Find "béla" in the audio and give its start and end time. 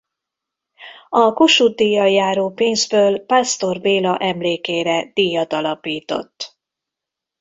3.81-4.17